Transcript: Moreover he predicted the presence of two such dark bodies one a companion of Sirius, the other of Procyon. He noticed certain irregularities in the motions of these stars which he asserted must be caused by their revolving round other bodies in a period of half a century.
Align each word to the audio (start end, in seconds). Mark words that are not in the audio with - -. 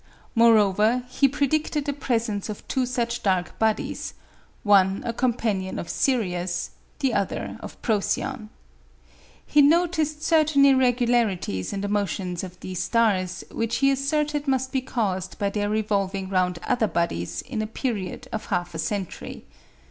Moreover 0.33 1.03
he 1.11 1.27
predicted 1.27 1.85
the 1.85 1.93
presence 1.93 2.49
of 2.49 2.67
two 2.67 2.87
such 2.87 3.21
dark 3.21 3.59
bodies 3.59 4.15
one 4.63 5.03
a 5.05 5.13
companion 5.13 5.77
of 5.77 5.91
Sirius, 5.91 6.71
the 6.97 7.13
other 7.13 7.57
of 7.59 7.79
Procyon. 7.83 8.49
He 9.45 9.61
noticed 9.61 10.23
certain 10.23 10.65
irregularities 10.65 11.71
in 11.71 11.81
the 11.81 11.87
motions 11.87 12.43
of 12.43 12.59
these 12.61 12.81
stars 12.81 13.43
which 13.51 13.75
he 13.75 13.91
asserted 13.91 14.47
must 14.47 14.71
be 14.71 14.81
caused 14.81 15.37
by 15.37 15.51
their 15.51 15.69
revolving 15.69 16.29
round 16.29 16.57
other 16.63 16.87
bodies 16.87 17.43
in 17.43 17.61
a 17.61 17.67
period 17.67 18.27
of 18.31 18.47
half 18.47 18.73
a 18.73 18.79
century. 18.79 19.45